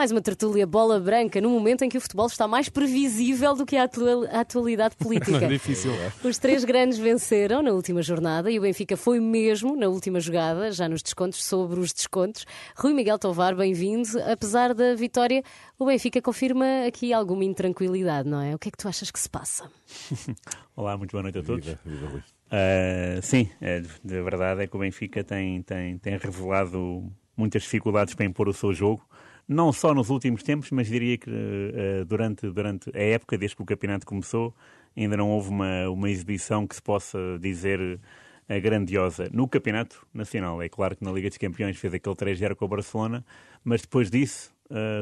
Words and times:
Mais 0.00 0.10
uma 0.10 0.22
tertúlia 0.22 0.66
bola 0.66 0.98
branca 0.98 1.42
no 1.42 1.50
momento 1.50 1.84
em 1.84 1.88
que 1.90 1.98
o 1.98 2.00
futebol 2.00 2.26
está 2.26 2.48
mais 2.48 2.70
previsível 2.70 3.54
do 3.54 3.66
que 3.66 3.76
a, 3.76 3.82
a 3.82 4.40
atualidade 4.40 4.96
política. 4.96 5.44
é 5.44 5.46
difícil. 5.46 5.92
Os 6.24 6.38
três 6.38 6.64
grandes 6.64 6.96
venceram 6.96 7.60
na 7.60 7.70
última 7.72 8.00
jornada 8.00 8.50
e 8.50 8.58
o 8.58 8.62
Benfica 8.62 8.96
foi 8.96 9.20
mesmo 9.20 9.76
na 9.76 9.88
última 9.88 10.18
jogada, 10.18 10.72
já 10.72 10.88
nos 10.88 11.02
descontos 11.02 11.44
sobre 11.44 11.78
os 11.78 11.92
descontos. 11.92 12.46
Rui 12.74 12.94
Miguel 12.94 13.18
Tovar, 13.18 13.54
bem-vindo. 13.54 14.08
Apesar 14.32 14.72
da 14.72 14.94
vitória, 14.94 15.42
o 15.78 15.84
Benfica 15.84 16.22
confirma 16.22 16.86
aqui 16.88 17.12
alguma 17.12 17.44
intranquilidade, 17.44 18.26
não 18.26 18.40
é? 18.40 18.54
O 18.54 18.58
que 18.58 18.68
é 18.68 18.72
que 18.72 18.78
tu 18.78 18.88
achas 18.88 19.10
que 19.10 19.20
se 19.20 19.28
passa? 19.28 19.70
Olá, 20.74 20.96
muito 20.96 21.10
boa 21.10 21.24
noite 21.24 21.40
a 21.40 21.42
todos. 21.42 21.66
Viva, 21.66 21.78
viva. 21.84 22.24
Uh, 22.46 23.20
sim, 23.20 23.50
é, 23.60 23.82
a 23.82 24.22
verdade 24.22 24.62
é 24.62 24.66
que 24.66 24.74
o 24.74 24.80
Benfica 24.80 25.22
tem, 25.22 25.60
tem, 25.60 25.98
tem 25.98 26.16
revelado 26.16 27.12
muitas 27.36 27.64
dificuldades 27.64 28.14
para 28.14 28.24
impor 28.24 28.48
o 28.48 28.54
seu 28.54 28.72
jogo, 28.72 29.06
não 29.50 29.72
só 29.72 29.92
nos 29.92 30.10
últimos 30.10 30.44
tempos, 30.44 30.70
mas 30.70 30.86
diria 30.86 31.18
que 31.18 31.28
uh, 31.28 32.04
durante, 32.04 32.48
durante 32.48 32.88
a 32.96 33.02
época, 33.02 33.36
desde 33.36 33.56
que 33.56 33.62
o 33.62 33.66
campeonato 33.66 34.06
começou, 34.06 34.54
ainda 34.96 35.16
não 35.16 35.28
houve 35.28 35.48
uma, 35.48 35.88
uma 35.88 36.08
exibição 36.08 36.64
que 36.68 36.76
se 36.76 36.80
possa 36.80 37.18
dizer 37.40 37.80
uh, 37.80 38.60
grandiosa. 38.62 39.28
No 39.32 39.48
campeonato 39.48 40.06
nacional, 40.14 40.62
é 40.62 40.68
claro 40.68 40.94
que 40.94 41.02
na 41.02 41.10
Liga 41.10 41.28
dos 41.28 41.36
Campeões 41.36 41.76
fez 41.76 41.92
aquele 41.92 42.14
3-0 42.14 42.54
com 42.54 42.64
o 42.64 42.68
Barcelona, 42.68 43.24
mas 43.64 43.82
depois 43.82 44.08
disso, 44.08 44.54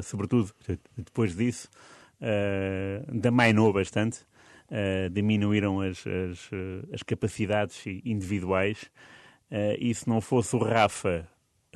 sobretudo 0.03 0.51
depois 0.97 1.37
disso, 1.37 1.69
damainou 3.12 3.73
bastante. 3.73 4.27
Uh, 4.70 5.09
diminuíram 5.09 5.80
as, 5.80 6.05
as, 6.06 6.51
as, 6.92 7.03
capacidades 7.03 7.87
individuais. 8.05 8.91
Uh, 9.51 9.77
e 9.78 9.95
se 9.95 10.06
não 10.06 10.20
fosse 10.20 10.55
o 10.55 10.59
Rafa, 10.59 11.27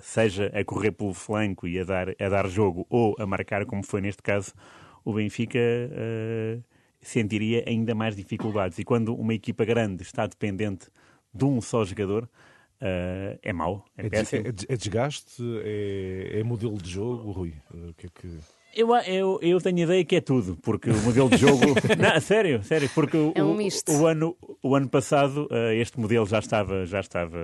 seja 0.03 0.51
a 0.55 0.65
correr 0.65 0.93
pelo 0.93 1.15
flanco 1.15 1.67
e 1.67 1.79
a 1.79 1.85
dar, 1.85 2.09
a 2.11 2.29
dar 2.29 2.49
jogo 2.49 2.87
ou 2.91 3.17
a 3.19 3.27
marcar, 3.27 3.65
como 3.65 3.83
foi 3.85 4.01
neste 4.01 4.23
caso, 4.23 4.53
o 5.05 5.15
Benfica 5.15 5.59
uh, 5.59 6.63
sentiria 7.01 7.65
ainda 7.67 7.95
mais 7.95 8.17
dificuldades. 8.17 8.79
E 8.79 8.85
quando 8.85 9.15
uma 9.15 9.33
equipa 9.33 9.65
grande 9.65 10.03
está 10.03 10.27
dependente 10.27 10.89
de 11.33 11.45
um 11.45 11.61
só 11.61 11.85
jogador, 11.85 12.29
é 13.43 13.53
mau, 13.53 13.85
é, 13.97 14.07
é 14.07 14.11
péssimo. 14.11 14.47
É, 14.47 14.49
é 14.49 14.77
desgaste? 14.77 15.43
É, 15.63 16.41
é 16.41 16.43
modelo 16.43 16.77
de 16.77 16.91
jogo, 16.91 17.31
Rui? 17.31 17.55
O 17.73 17.95
que 17.95 18.07
é 18.07 18.11
que... 18.13 18.39
Eu, 18.75 18.95
eu, 19.07 19.39
eu 19.43 19.61
tenho 19.61 19.81
ideia 19.81 20.03
que 20.03 20.17
é 20.17 20.21
tudo, 20.21 20.57
porque 20.63 20.89
o 20.89 20.97
modelo 21.03 21.29
de 21.29 21.37
jogo. 21.37 21.63
não, 21.99 22.21
sério, 22.21 22.63
sério, 22.63 22.89
porque 22.95 23.17
o, 23.19 23.33
é 23.35 23.45
um 23.45 23.55
o, 23.55 24.01
o, 24.01 24.07
ano, 24.07 24.37
o 24.63 24.75
ano 24.75 24.89
passado 24.89 25.47
uh, 25.51 25.73
este 25.75 26.01
modelo 26.01 26.25
já 26.25 26.39
estava, 26.39 26.87
já 26.87 27.01
estava 27.01 27.39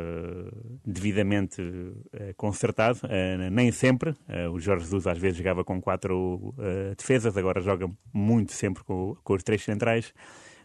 devidamente 0.87 1.61
uh, 1.61 2.35
consertado, 2.35 3.01
uh, 3.05 3.51
nem 3.51 3.71
sempre. 3.71 4.15
o 4.51 4.59
Jorge 4.59 4.85
Jesus 4.85 5.07
às 5.07 5.19
vezes 5.19 5.37
jogava 5.37 5.63
com 5.65 5.81
quatro 5.81 6.55
defesas, 6.97 7.37
agora 7.37 7.61
joga 7.61 7.91
muito 8.13 8.53
sempre 8.53 8.83
com, 8.83 9.15
com 9.23 9.35
os 9.35 9.43
três 9.43 9.63
centrais. 9.63 10.15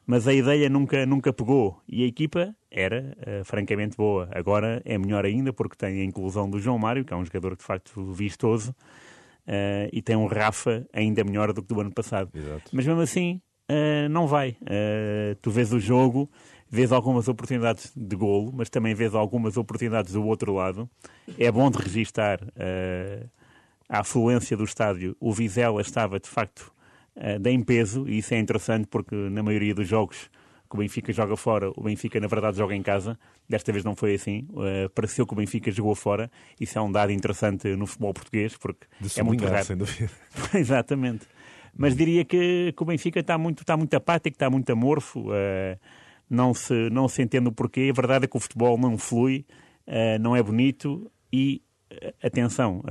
Mas 0.06 0.28
a 0.28 0.34
ideia 0.34 0.70
nunca, 0.70 1.06
nunca 1.06 1.32
pegou 1.32 1.82
e 1.88 2.04
a 2.04 2.08
equipa 2.08 2.54
era 2.70 3.16
francamente 3.46 3.96
boa. 3.96 4.28
Agora 4.32 4.82
é 4.84 4.98
melhor 4.98 5.26
ainda 5.26 5.54
porque 5.54 5.78
tem 5.78 6.02
a 6.02 6.04
inclusão 6.04 6.50
do 6.50 6.60
João 6.60 6.78
Mário, 6.78 7.06
que 7.06 7.14
é 7.14 7.16
um 7.16 7.24
jogador 7.24 7.56
de 7.56 7.64
facto 7.64 8.12
vistoso. 8.12 8.76
Uh, 9.48 9.92
e 9.92 10.02
tem 10.02 10.16
um 10.16 10.26
Rafa 10.26 10.88
ainda 10.94 11.24
melhor 11.24 11.52
do 11.52 11.62
que 11.62 11.68
do 11.74 11.82
ano 11.82 11.92
passado. 11.92 12.30
Exato. 12.34 12.72
Mas 12.72 12.86
mesmo 12.86 13.02
assim, 13.02 13.42
uh, 13.70 14.10
não 14.10 14.26
vai. 14.26 14.58
Uh, 14.62 15.36
tu 15.42 15.52
vês 15.52 15.74
o 15.74 15.80
jogo, 15.80 16.30
vês 16.70 16.92
algumas 16.92 17.28
oportunidades 17.28 17.92
de 17.96 18.16
golo, 18.16 18.52
mas 18.54 18.70
também 18.70 18.94
vês 18.94 19.14
algumas 19.14 19.58
oportunidades 19.58 20.14
do 20.14 20.26
outro 20.26 20.54
lado. 20.54 20.90
É 21.38 21.52
bom 21.52 21.70
de 21.70 21.78
registar 21.78 22.40
a 23.90 24.00
afluência 24.00 24.56
do 24.56 24.64
estádio. 24.64 25.16
O 25.20 25.34
Vizela 25.34 25.82
estava, 25.82 26.20
de 26.20 26.30
facto, 26.30 26.72
uh, 27.18 27.48
em 27.48 27.62
peso, 27.62 28.08
e 28.08 28.20
isso 28.20 28.34
é 28.34 28.40
interessante 28.40 28.88
porque 28.88 29.16
na 29.16 29.44
maioria 29.44 29.76
dos 29.76 29.88
jogos 29.88 30.30
que 30.74 30.78
o 30.78 30.80
Benfica 30.80 31.14
joga 31.14 31.38
fora, 31.38 31.72
o 31.76 31.84
Benfica 31.84 32.20
na 32.20 32.26
verdade 32.26 32.58
joga 32.58 32.76
em 32.76 32.82
casa. 32.82 33.18
Desta 33.48 33.72
vez 33.72 33.84
não 33.84 33.96
foi 33.96 34.16
assim. 34.16 34.48
Uh, 34.50 34.90
pareceu 34.90 35.26
que 35.26 35.34
o 35.34 35.36
Benfica 35.36 35.72
jogou 35.72 35.94
fora. 35.94 36.32
Isso 36.60 36.80
é 36.80 36.82
um 36.82 36.92
dado 36.92 37.12
interessante 37.12 37.76
no 37.76 37.86
futebol 37.86 38.12
português, 38.12 38.58
porque 38.58 38.88
De 39.00 39.20
é 39.20 39.24
muito 39.24 39.46
raro. 39.46 39.64
sem 39.64 39.78
dúvida. 39.78 40.10
Exatamente. 40.56 41.28
Mas 41.78 41.96
diria 41.96 42.26
que, 42.26 42.74
que, 42.76 42.84
o 42.84 42.86
Benfica 42.86 43.20
está 43.20 43.38
muito, 43.38 43.62
está 43.62 43.78
muito 43.78 43.94
apático, 43.94 44.34
está 44.34 44.50
muito 44.50 44.72
amorfo. 44.72 45.30
Uh, 45.30 45.78
não, 46.28 46.56
se, 46.56 46.90
não 46.90 47.08
se 47.08 47.22
entende 47.22 47.48
o 47.50 47.52
porquê. 47.52 47.90
A 47.92 47.94
verdade 47.94 48.26
é 48.26 48.28
que 48.28 48.36
o 48.36 48.40
futebol 48.40 48.76
não 48.76 48.98
flui, 48.98 49.46
uh, 49.88 50.20
não 50.20 50.36
é 50.36 50.42
bonito 50.42 51.12
e, 51.32 51.62
atenção, 52.24 52.84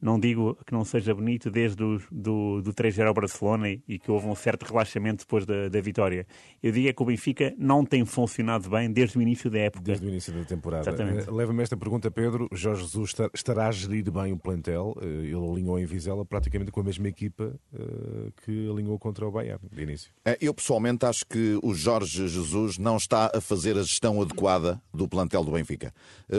não 0.00 0.18
digo 0.18 0.56
que 0.66 0.72
não 0.72 0.84
seja 0.84 1.14
bonito 1.14 1.50
desde 1.50 1.82
o 1.82 1.98
do, 2.10 2.62
do 2.62 2.72
3-0 2.72 3.06
ao 3.06 3.14
Barcelona 3.14 3.70
e, 3.70 3.82
e, 3.88 3.98
que 3.98 4.10
houve 4.10 4.26
um 4.26 4.34
certo 4.34 4.64
relaxamento 4.64 5.24
depois 5.24 5.46
da, 5.46 5.68
da 5.68 5.80
vitória. 5.80 6.26
Eu 6.62 6.72
digo 6.72 6.88
é 6.88 6.92
que 6.92 7.02
o 7.02 7.06
Benfica 7.06 7.54
não 7.58 7.84
tem 7.84 8.04
funcionado 8.04 8.68
bem 8.68 8.90
desde 8.90 9.18
o 9.18 9.22
início 9.22 9.50
da 9.50 9.58
época. 9.58 9.84
Desde 9.84 10.06
o 10.06 10.08
início 10.08 10.32
da 10.32 10.44
temporada. 10.44 10.88
Exatamente. 10.88 11.28
Eh, 11.28 11.32
leva-me 11.32 11.62
esta 11.62 11.76
pergunta, 11.76 12.10
Pedro. 12.10 12.48
Jorge 12.52 12.82
Jesus 12.82 13.14
estará 13.34 13.68
a 13.68 13.72
gerir 13.72 14.10
bem 14.10 14.32
o 14.32 14.36
plantel? 14.36 14.94
Eh, 15.00 15.06
ele 15.06 15.50
alinhou 15.50 15.78
em 15.78 15.86
Vizela 15.86 16.24
praticamente 16.24 16.70
com 16.70 16.80
a 16.80 16.84
mesma 16.84 17.08
equipa 17.08 17.58
eh, 17.74 18.30
que 18.44 18.70
alinhou 18.70 18.98
contra 18.98 19.26
o 19.26 19.30
Bayern 19.30 19.60
de 19.70 19.82
início. 19.82 20.10
Eu 20.40 20.54
pessoalmente 20.54 21.04
acho 21.06 21.24
que 21.26 21.58
o 21.62 21.74
Jorge 21.74 22.28
Jesus 22.28 22.78
não 22.78 22.96
está 22.96 23.30
a 23.34 23.40
fazer 23.40 23.76
a 23.76 23.82
gestão 23.82 24.20
adequada 24.20 24.80
do 24.92 25.08
plantel 25.08 25.44
do 25.44 25.52
Benfica. 25.52 25.92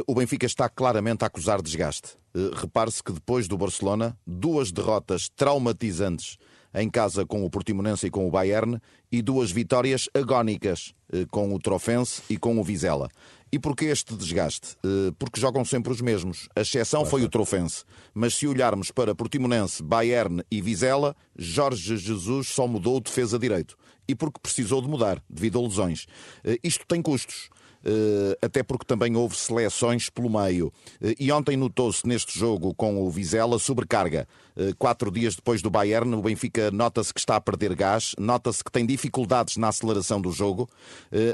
O 0.06 0.14
Benfica 0.14 0.46
está 0.46 0.70
claramente 0.70 1.24
a 1.24 1.28
acusar 1.28 1.62
desgaste. 1.62 2.18
Repare-se 2.54 3.04
que 3.04 3.12
depois 3.12 3.48
do 3.48 3.58
Barcelona, 3.58 4.18
duas 4.26 4.72
derrotas 4.72 5.30
traumatizantes 5.36 6.38
em 6.74 6.90
casa 6.90 7.26
com 7.26 7.44
o 7.44 7.50
Portimonense 7.50 8.08
e 8.08 8.12
com 8.12 8.28
o 8.28 8.32
Bayern 8.32 8.80
e 9.12 9.22
duas 9.22 9.52
vitórias 9.52 10.10
agónicas 10.14 10.94
eh, 11.12 11.26
com 11.32 11.54
o 11.54 11.60
Trofense 11.60 12.22
e 12.30 12.38
com 12.38 12.60
o 12.60 12.64
Vizela. 12.64 13.10
E 13.52 13.58
porquê 13.58 13.86
este 13.86 14.16
desgaste? 14.16 14.76
Eh, 14.84 15.12
porque 15.18 15.40
jogam 15.40 15.64
sempre 15.64 15.92
os 15.92 16.02
mesmos. 16.02 16.48
A 16.56 16.62
exceção 16.62 17.06
foi 17.06 17.24
o 17.24 17.30
Trofense. 17.30 17.84
Mas 18.14 18.36
se 18.36 18.48
olharmos 18.48 18.92
para 18.92 19.16
Portimonense, 19.16 19.82
Bayern 19.82 20.44
e 20.52 20.62
Vizela, 20.62 21.16
Jorge 21.36 21.98
Jesus 21.98 22.50
só 22.50 22.68
mudou 22.68 22.98
o 22.98 23.02
defesa 23.02 23.40
direito. 23.40 23.76
E 24.08 24.14
porque 24.14 24.40
precisou 24.42 24.82
de 24.82 24.88
mudar, 24.88 25.22
devido 25.30 25.60
a 25.60 25.62
lesões. 25.62 26.06
Eh, 26.44 26.60
isto 26.64 26.86
tem 26.86 27.02
custos. 27.02 27.50
Eh, 27.86 28.38
até 28.42 28.64
porque 28.64 28.86
também 28.86 29.16
houve 29.16 29.36
seleções 29.36 30.10
pelo 30.10 30.30
meio. 30.30 30.72
Eh, 31.02 31.16
e 31.20 31.32
ontem 31.32 31.56
notou-se 31.56 32.06
neste 32.08 32.38
jogo 32.38 32.74
com 32.74 33.02
o 33.02 33.10
Vizela 33.10 33.60
sobrecarga. 33.60 34.28
Eh, 34.56 34.74
quatro 34.78 35.12
dias 35.12 35.36
depois 35.36 35.62
do 35.62 35.70
Bayern, 35.70 36.14
o 36.16 36.22
Benfica 36.22 36.72
nota-se 36.72 37.14
que 37.14 37.20
está 37.20 37.36
a 37.36 37.42
perder 37.42 37.76
gás, 37.76 38.14
nota-se 38.18 38.64
que 38.64 38.72
tem 38.72 38.86
dificuldades 38.86 39.58
na 39.58 39.70
aceleração 39.70 40.20
do 40.20 40.32
jogo, 40.32 40.68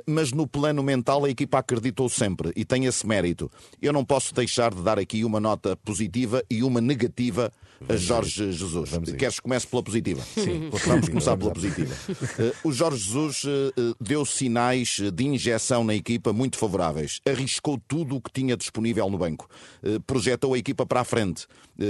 mas 0.05 0.31
no 0.31 0.47
plano 0.47 0.83
mental 0.83 1.25
a 1.25 1.29
equipa 1.29 1.59
acreditou 1.59 2.09
sempre 2.09 2.51
e 2.55 2.65
tem 2.65 2.85
esse 2.85 3.05
mérito. 3.07 3.49
Eu 3.81 3.93
não 3.93 4.03
posso 4.03 4.33
deixar 4.33 4.73
de 4.73 4.81
dar 4.81 4.99
aqui 4.99 5.23
uma 5.23 5.39
nota 5.39 5.75
positiva 5.77 6.43
e 6.49 6.63
uma 6.63 6.81
negativa 6.81 7.51
a 7.87 7.97
Jorge 7.97 8.51
Jesus. 8.51 8.91
Queres 9.17 9.35
que 9.35 9.41
comece 9.41 9.67
pela 9.67 9.83
positiva? 9.83 10.21
Sim. 10.21 10.69
Vamos 10.85 11.09
começar 11.09 11.35
pela 11.35 11.51
positiva. 11.51 11.93
o 12.63 12.71
Jorge 12.71 13.03
Jesus 13.03 13.43
deu 13.99 14.25
sinais 14.25 14.99
de 15.13 15.25
injeção 15.25 15.83
na 15.83 15.93
equipa 15.93 16.32
muito 16.33 16.57
favoráveis. 16.57 17.19
Arriscou 17.25 17.79
tudo 17.87 18.17
o 18.17 18.21
que 18.21 18.31
tinha 18.31 18.57
disponível 18.57 19.09
no 19.09 19.17
banco. 19.17 19.47
Eh, 19.83 19.99
projetou 20.05 20.53
a 20.53 20.57
equipa 20.57 20.85
para 20.85 21.01
a 21.01 21.03
frente 21.03 21.47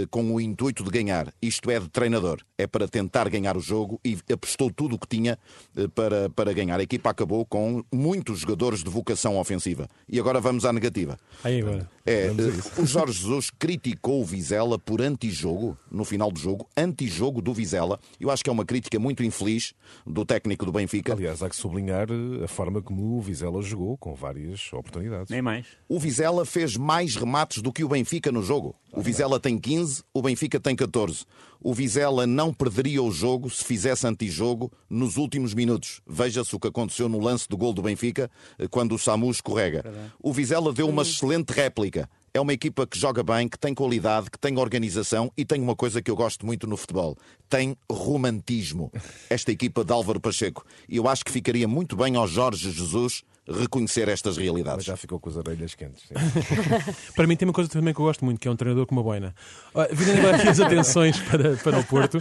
com 0.10 0.34
o 0.34 0.40
intuito 0.40 0.84
de 0.84 0.90
ganhar. 0.90 1.34
Isto 1.42 1.70
é 1.70 1.80
de 1.80 1.90
treinador. 1.90 2.40
É 2.58 2.66
para 2.66 2.88
tentar 2.88 3.30
ganhar 3.30 3.58
o 3.58 3.60
jogo 3.60 4.00
e 4.04 4.18
apostou 4.32 4.72
tudo 4.72 4.96
o 4.96 5.00
que 5.00 5.08
tinha 5.08 5.38
eh, 5.76 5.88
para, 5.94 6.30
para 6.30 6.54
ganhar. 6.54 6.80
A 6.80 6.84
equipa 6.84 7.10
acabou 7.10 7.46
com 7.46 7.84
muitos 7.92 8.40
jogadores 8.40 8.84
de 8.84 8.90
vocação 8.90 9.38
ofensiva. 9.38 9.90
E 10.08 10.20
agora 10.20 10.40
vamos 10.40 10.66
à 10.66 10.72
negativa. 10.72 11.18
Aí 11.44 11.62
agora. 11.62 11.90
É, 12.06 12.32
o 12.78 12.86
Jorge 12.86 13.22
Jesus 13.22 13.50
criticou 13.50 14.22
o 14.22 14.26
Vizela 14.26 14.78
por 14.78 15.02
antijogo, 15.02 15.78
no 15.90 16.04
final 16.04 16.30
do 16.30 16.38
jogo, 16.38 16.68
antijogo 16.76 17.42
do 17.42 17.54
Vizela. 17.54 17.98
Eu 18.20 18.30
acho 18.30 18.44
que 18.44 18.50
é 18.50 18.54
uma 18.54 18.66
crítica 18.66 19.00
muito 19.00 19.24
infeliz 19.24 19.74
do 20.06 20.26
técnico 20.26 20.66
do 20.66 20.72
Benfica. 20.72 21.14
Aliás, 21.14 21.42
há 21.42 21.50
que 21.50 21.56
sublinhar 21.56 22.08
a 22.44 22.48
forma 22.48 22.82
como 22.82 23.18
o 23.18 23.22
Vizela 23.22 23.62
jogou, 23.62 23.98
com 23.98 24.14
várias 24.14 24.72
oportunidades. 24.74 25.30
Nem 25.30 25.42
mais. 25.42 25.66
O 25.88 25.98
Vizela 25.98 26.46
fez 26.46 26.76
mais 26.76 27.16
remates 27.16 27.62
do 27.62 27.72
que 27.72 27.86
o 27.86 27.88
Benfica 27.88 28.32
no 28.32 28.44
jogo. 28.44 28.76
O 28.92 29.02
Vizela 29.02 29.40
tem 29.40 29.58
15, 29.58 29.73
o 30.14 30.22
Benfica 30.22 30.60
tem 30.60 30.76
14. 30.76 31.26
O 31.62 31.74
Vizela 31.74 32.28
não 32.28 32.54
perderia 32.54 33.02
o 33.02 33.12
jogo 33.12 33.50
se 33.50 33.64
fizesse 33.64 34.06
antijogo 34.06 34.72
nos 34.90 35.18
últimos 35.18 35.54
minutos. 35.54 36.02
Veja-se 36.06 36.56
o 36.56 36.60
que 36.60 36.68
aconteceu 36.68 37.08
no 37.08 37.20
lance 37.20 37.48
do 37.48 37.56
gol 37.56 37.74
do 37.74 37.82
Benfica, 37.82 38.30
eh, 38.60 38.68
quando 38.68 38.96
o 38.96 39.00
Samu 39.00 39.32
escorrega. 39.32 39.84
O 40.22 40.34
Vizela 40.34 40.74
deu 40.74 40.90
uma 40.90 41.04
excelente 41.04 41.52
réplica. 41.52 42.10
É 42.34 42.42
uma 42.42 42.52
equipa 42.52 42.88
que 42.88 42.98
joga 42.98 43.24
bem, 43.24 43.48
que 43.48 43.60
tem 43.60 43.76
qualidade, 43.76 44.30
que 44.30 44.40
tem 44.40 44.58
organização 44.58 45.32
e 45.38 45.46
tem 45.46 45.62
uma 45.62 45.76
coisa 45.76 46.02
que 46.02 46.10
eu 46.10 46.16
gosto 46.16 46.46
muito 46.46 46.66
no 46.66 46.76
futebol: 46.76 47.16
tem 47.48 47.78
romantismo. 47.90 48.92
Esta 49.30 49.52
equipa 49.52 49.86
de 49.86 49.94
Álvaro 49.94 50.20
Pacheco. 50.20 50.66
E 50.90 50.98
eu 50.98 51.08
acho 51.08 51.24
que 51.24 51.32
ficaria 51.32 51.68
muito 51.68 51.96
bem 51.96 52.16
ao 52.16 52.28
Jorge 52.28 52.72
Jesus 52.72 53.24
reconhecer 53.48 54.08
estas 54.08 54.38
Mas 54.38 54.44
realidades. 54.44 54.86
já 54.86 54.96
ficou 54.96 55.20
com 55.20 55.30
as 55.30 55.36
orelhas 55.36 55.76
quentes. 55.76 56.04
sim. 56.08 56.14
Para 57.16 57.28
mim 57.28 57.36
tem 57.36 57.48
uma 57.48 57.54
coisa 57.54 57.70
também 57.70 57.94
que 57.94 58.00
eu 58.00 58.06
gosto 58.06 58.24
muito, 58.24 58.40
que 58.40 58.48
é 58.48 58.52
um 58.52 58.56
treinador 58.56 58.86
com 58.86 58.96
uma 58.96 59.04
boina. 59.04 59.36
Ora, 59.74 59.94
Virando 59.94 60.20
agora 60.20 60.38
aqui 60.38 60.48
as 60.48 60.60
atenções 60.60 61.20
para, 61.30 61.56
para 61.58 61.80
o 61.80 61.84
Porto, 61.84 62.20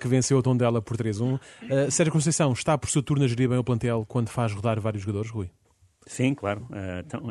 que 0.00 0.08
venceu 0.08 0.38
o 0.38 0.42
Tondela 0.42 0.80
por 0.80 0.96
3-1. 0.96 1.34
Uh, 1.34 1.90
Sérgio 1.90 2.12
Conceição 2.12 2.52
está 2.52 2.76
por 2.78 2.88
seu 2.90 3.02
turno 3.02 3.24
a 3.24 3.28
gerir 3.28 3.48
bem 3.48 3.58
o 3.58 3.64
plantel 3.64 4.04
quando 4.08 4.28
faz 4.28 4.52
rodar 4.52 4.80
vários 4.80 5.02
jogadores, 5.02 5.30
Rui? 5.30 5.50
Sim, 6.06 6.34
claro. 6.34 6.66
Eh, 6.72 7.04
então, 7.06 7.22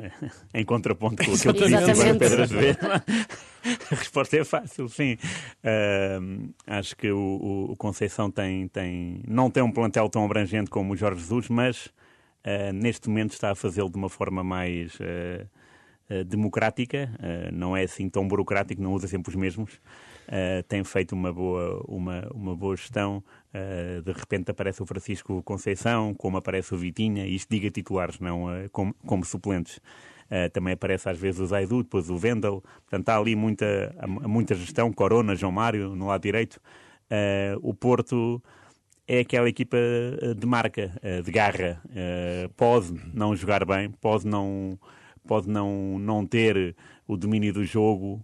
em 0.54 0.64
contraponto 0.64 1.18
com 1.26 1.34
aquilo 1.34 1.54
que 1.54 1.60
disse 1.64 1.74
Exatamente. 1.74 2.02
agora 2.02 2.20
Pedro 2.20 2.44
Azevedo, 2.44 2.88
a 3.92 3.96
resposta 3.96 4.38
é 4.38 4.44
fácil, 4.46 4.88
sim. 4.88 5.18
Eh, 5.64 6.20
acho 6.68 6.96
que 6.96 7.12
o, 7.12 7.18
o- 7.18 7.72
o 7.72 7.76
Conceição 7.76 8.30
tem, 8.32 8.68
tem, 8.70 9.22
não 9.28 9.50
tem 9.50 9.62
um 9.64 9.72
plantel 9.72 10.08
tão 10.08 10.24
abrangente 10.24 10.70
como 10.70 10.94
o 10.94 10.96
Jorge 10.96 11.20
Jesus, 11.20 11.50
mas 11.50 11.90
eh, 12.44 12.72
neste 12.72 13.10
momento 13.10 13.32
está 13.34 13.52
a 13.52 13.56
fazê-lo 13.56 13.90
de 13.90 13.98
uma 13.98 14.10
forma 14.10 14.44
mais 14.44 14.98
eh, 15.02 15.46
eh, 16.10 16.24
democrática, 16.24 17.12
não 17.54 17.76
é 17.76 17.84
assim 17.84 18.10
tão 18.10 18.28
burocrático, 18.28 18.82
não 18.82 18.94
usa 18.94 19.08
sempre 19.08 19.30
os 19.30 19.36
mesmos. 19.36 19.80
Tem 20.68 20.84
feito 20.84 21.14
uma 21.14 21.34
boa, 21.34 21.84
uma, 21.88 22.28
uma 22.34 22.56
boa 22.56 22.76
gestão. 22.76 23.24
De 24.04 24.12
repente 24.12 24.52
aparece 24.52 24.82
o 24.82 24.86
Francisco 24.86 25.42
Conceição, 25.42 26.14
como 26.14 26.38
aparece 26.38 26.74
o 26.74 26.78
Vitinha, 26.78 27.26
isto 27.26 27.50
diga 27.50 27.72
titulares, 27.72 28.20
não 28.20 28.46
como, 28.72 28.94
como 29.06 29.26
suplentes. 29.26 29.80
Também 30.54 30.74
aparece 30.76 31.10
às 31.10 31.18
vezes 31.18 31.42
o 31.42 31.48
Zaidu, 31.48 31.82
depois 31.82 32.12
o 32.12 32.18
Vendel. 32.18 32.64
Portanto, 32.82 33.10
há 33.10 33.18
ali 33.18 33.36
muita, 33.36 33.96
muita 34.08 34.54
gestão. 34.54 34.94
Corona, 34.94 35.36
João 35.36 35.52
Mário, 35.52 35.96
no 35.96 36.06
lado 36.06 36.22
direito. 36.22 36.62
O 37.64 37.74
Porto 37.74 38.42
é 39.10 39.22
aquela 39.22 39.50
equipa 39.50 39.76
eh, 39.76 40.36
de 40.36 40.46
marca, 40.46 40.96
eh, 41.02 41.22
de 41.24 41.32
garra. 41.32 41.82
Eh, 41.96 42.48
Pode 42.56 42.94
não 43.12 43.36
jogar 43.36 43.66
bem, 43.66 43.90
pode 43.90 44.28
não, 44.28 44.80
pode 45.28 45.50
não, 45.50 45.98
não 45.98 46.26
ter 46.28 46.76
o 47.08 47.18
domínio 47.18 47.52
do 47.52 47.66
jogo, 47.66 48.24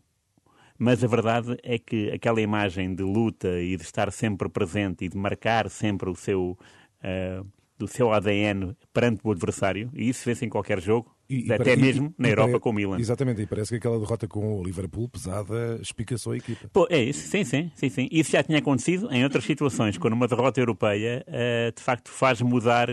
mas 0.77 1.03
a 1.03 1.07
verdade 1.07 1.57
é 1.63 1.79
que 1.79 2.11
aquela 2.11 2.39
imagem 2.39 2.93
de 2.93 3.01
luta 3.03 3.59
e 3.59 3.75
de 3.75 3.83
estar 3.83 4.11
sempre 4.11 4.47
presente 4.47 5.05
e 5.05 5.09
de 5.09 5.17
marcar 5.17 5.69
sempre 5.71 6.07
o 6.07 6.15
seu, 6.15 6.57
eh, 7.01 7.41
do 7.77 7.87
seu 7.87 8.11
ADN 8.11 8.75
perante 8.93 9.19
o 9.23 9.31
adversário, 9.31 9.89
e 9.93 10.07
isso 10.09 10.23
vê-se 10.25 10.45
em 10.45 10.49
qualquer 10.49 10.79
jogo, 10.81 11.13
E- 11.29 11.47
e 11.47 11.53
até 11.53 11.73
e- 11.73 11.75
mesmo 11.77 12.13
e 12.17 12.21
na 12.21 12.29
Europa 12.29 12.51
pare- 12.51 12.59
com 12.61 12.69
o 12.69 12.73
Milan. 12.73 12.99
Exatamente, 12.99 13.41
e 13.41 13.45
parece 13.45 13.69
que 13.71 13.75
aquela 13.75 13.99
derrota 13.99 14.27
com 14.27 14.59
o 14.59 14.63
Liverpool 14.63 15.09
pesada 15.09 15.77
espicaçou 15.81 16.33
a 16.33 16.37
equipa. 16.37 16.69
Pô, 16.71 16.87
é 16.89 17.01
isso, 17.01 17.27
sim, 17.27 17.43
sim, 17.43 17.71
sim, 17.75 17.89
sim. 17.89 18.07
Isso 18.11 18.31
já 18.31 18.41
tinha 18.43 18.59
acontecido 18.59 19.11
em 19.11 19.23
outras 19.23 19.43
situações, 19.43 19.97
quando 19.97 20.13
uma 20.13 20.27
derrota 20.27 20.59
europeia 20.59 21.23
eh, 21.27 21.73
de 21.75 21.81
facto 21.83 22.09
faz 22.09 22.41
mudar 22.41 22.89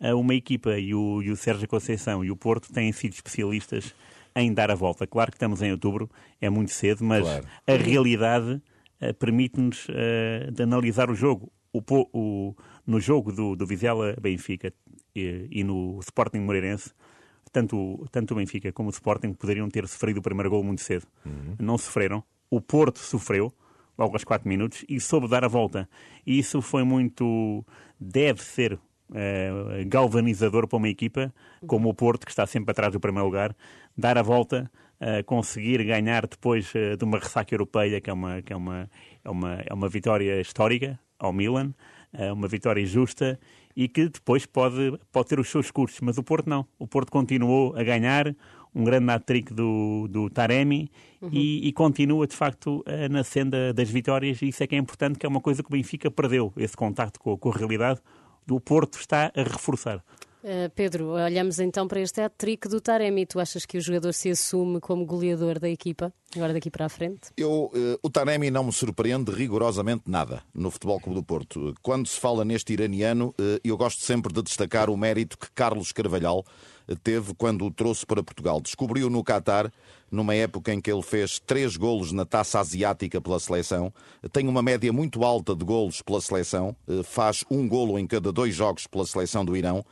eh, 0.00 0.14
uma 0.14 0.34
equipa 0.34 0.78
e 0.78 0.92
o, 0.94 1.22
e 1.22 1.30
o 1.30 1.36
Sérgio 1.36 1.68
Conceição 1.68 2.24
e 2.24 2.30
o 2.30 2.36
Porto 2.36 2.72
têm 2.72 2.90
sido 2.92 3.12
especialistas 3.12 3.94
em 4.34 4.52
dar 4.52 4.68
a 4.70 4.74
volta. 4.74 5.06
Claro 5.06 5.30
que 5.30 5.36
estamos 5.36 5.62
em 5.62 5.70
outubro, 5.70 6.10
é 6.40 6.50
muito 6.50 6.72
cedo, 6.72 7.04
mas 7.04 7.22
Claro. 7.22 7.46
a 7.68 7.72
realidade 7.76 8.60
eh, 9.00 9.12
permite-nos 9.12 9.86
de 10.52 10.62
analisar 10.62 11.08
o 11.10 11.14
jogo. 11.14 11.52
O, 11.74 11.82
o- 12.12 12.54
no 12.86 13.00
jogo 13.00 13.32
do, 13.32 13.56
do 13.56 13.66
Vizela 13.66 14.14
Benfica 14.20 14.72
e, 15.14 15.48
e 15.50 15.64
no 15.64 15.98
Sporting 16.00 16.38
Moreirense, 16.38 16.92
tanto, 17.52 17.76
o- 17.76 18.06
tanto 18.10 18.32
o 18.32 18.36
Benfica 18.36 18.72
como 18.72 18.88
o 18.88 18.92
Sporting 18.92 19.32
poderiam 19.32 19.68
ter 19.68 19.86
sofrido 19.88 20.18
o 20.18 20.22
primeiro 20.22 20.50
gol 20.50 20.62
muito 20.62 20.82
cedo. 20.82 21.06
Não 21.58 21.76
sofreram. 21.76 22.22
O 22.48 22.60
Porto 22.60 22.98
sofreu, 23.00 23.52
logo 23.98 24.12
aos 24.14 24.22
4 24.24 24.48
minutos, 24.48 24.84
e 24.88 25.00
soube 25.00 25.28
dar 25.28 25.44
a 25.44 25.48
volta. 25.48 25.88
E 26.24 26.38
isso 26.38 26.62
foi 26.62 26.84
muito. 26.84 27.64
deve 27.98 28.42
ser 28.42 28.78
eh, 29.12 29.84
galvanizador 29.86 30.66
para 30.68 30.76
uma 30.76 30.88
equipa 30.88 31.32
como 31.66 31.88
o 31.88 31.94
Porto, 31.94 32.24
que 32.24 32.30
está 32.32 32.46
sempre 32.46 32.70
atrás 32.70 32.92
do 32.92 33.00
primeiro 33.00 33.26
lugar, 33.26 33.54
dar 33.96 34.16
a 34.18 34.22
volta, 34.22 34.70
eh, 35.00 35.22
conseguir 35.22 35.82
ganhar 35.84 36.26
depois 36.26 36.72
eh, 36.74 36.96
de 36.96 37.04
uma 37.04 37.18
ressaca 37.18 37.54
europeia, 37.54 38.00
que 38.00 38.10
é 38.10 38.12
uma, 38.12 38.42
que 38.42 38.52
é 38.52 38.56
uma, 38.56 38.90
é 39.24 39.30
uma, 39.30 39.54
é 39.66 39.74
uma 39.74 39.88
vitória 39.88 40.40
histórica 40.40 40.98
ao 41.18 41.32
Milan, 41.32 41.72
eh, 42.12 42.32
uma 42.32 42.48
vitória 42.48 42.84
justa 42.86 43.38
e 43.76 43.88
que 43.88 44.08
depois 44.08 44.46
pode, 44.46 44.98
pode 45.10 45.28
ter 45.28 45.40
os 45.40 45.48
seus 45.48 45.70
custos, 45.70 46.00
mas 46.00 46.18
o 46.18 46.22
Porto 46.22 46.48
não. 46.48 46.66
O 46.78 46.86
Porto 46.86 47.10
continuou 47.10 47.76
a 47.76 47.82
ganhar, 47.82 48.34
um 48.74 48.84
grande 48.84 49.10
hat-trick 49.10 49.54
do, 49.54 50.08
do 50.08 50.28
Taremi 50.28 50.90
e, 51.30 51.68
e 51.68 51.72
continua, 51.72 52.26
de 52.26 52.34
facto, 52.34 52.82
eh, 52.86 53.08
na 53.08 53.22
senda 53.22 53.72
das 53.72 53.88
vitórias 53.88 54.42
e 54.42 54.48
isso 54.48 54.62
é 54.62 54.66
que 54.66 54.74
é 54.74 54.78
importante, 54.78 55.18
que 55.18 55.24
é 55.24 55.28
uma 55.28 55.40
coisa 55.40 55.62
que 55.62 55.68
o 55.68 55.72
Benfica 55.72 56.10
perdeu, 56.10 56.52
esse 56.56 56.76
contacto 56.76 57.20
com, 57.20 57.36
com 57.36 57.50
a 57.50 57.56
realidade. 57.56 58.00
O 58.50 58.60
Porto 58.60 58.98
está 58.98 59.32
a 59.34 59.42
reforçar. 59.42 60.02
Uh, 60.42 60.68
Pedro, 60.74 61.12
olhamos 61.12 61.58
então 61.58 61.88
para 61.88 62.00
este 62.00 62.20
hat-trick 62.20 62.68
do 62.68 62.78
Taremi. 62.78 63.24
Tu 63.24 63.40
achas 63.40 63.64
que 63.64 63.78
o 63.78 63.80
jogador 63.80 64.12
se 64.12 64.28
assume 64.28 64.78
como 64.78 65.06
goleador 65.06 65.58
da 65.58 65.70
equipa, 65.70 66.12
agora 66.38 66.52
daqui 66.52 66.70
para 66.70 66.86
a 66.86 66.88
frente? 66.88 67.30
Eu, 67.36 67.70
eh, 67.74 67.98
o 68.02 68.10
Taremi 68.10 68.50
não 68.50 68.64
me 68.64 68.72
surpreende 68.72 69.30
rigorosamente 69.32 70.02
nada 70.06 70.42
no 70.54 70.70
Futebol 70.70 71.00
Clube 71.00 71.20
do 71.20 71.24
Porto. 71.24 71.74
Quando 71.82 72.06
se 72.06 72.18
fala 72.18 72.44
neste 72.44 72.72
iraniano, 72.72 73.34
eh, 73.38 73.60
eu 73.64 73.76
gosto 73.76 74.02
sempre 74.02 74.32
de 74.32 74.42
destacar 74.42 74.90
o 74.90 74.96
mérito 74.96 75.38
que 75.38 75.50
Carlos 75.52 75.92
Carvalhal 75.92 76.44
eh, 76.88 76.94
teve 77.02 77.34
quando 77.34 77.64
o 77.64 77.70
trouxe 77.70 78.04
para 78.06 78.22
Portugal. 78.22 78.60
Descobriu 78.60 79.08
no 79.08 79.22
Qatar, 79.24 79.72
numa 80.10 80.34
época 80.34 80.72
em 80.72 80.80
que 80.80 80.90
ele 80.90 81.02
fez 81.02 81.40
três 81.40 81.76
golos 81.76 82.12
na 82.12 82.24
taça 82.24 82.60
asiática 82.60 83.20
pela 83.20 83.40
seleção, 83.40 83.92
tem 84.32 84.46
uma 84.46 84.62
média 84.62 84.92
muito 84.92 85.24
alta 85.24 85.56
de 85.56 85.64
golos 85.64 86.02
pela 86.02 86.20
seleção, 86.20 86.76
faz 87.02 87.44
um 87.50 87.66
golo 87.66 87.98
em 87.98 88.06
cada 88.06 88.30
dois 88.30 88.54
jogos 88.54 88.86
pela 88.86 89.04
seleção 89.04 89.44
do 89.44 89.56
Irão, 89.56 89.84